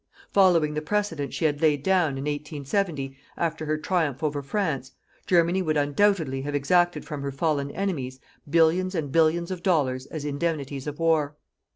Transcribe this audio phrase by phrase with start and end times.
[0.33, 4.93] Following the precedent she had laid down, in 1870, after her triumph over France,
[5.27, 8.19] Germany would undoubtedly have exacted from her fallen enemies,
[8.49, 11.35] billions and billions of dollars as indemnities of war.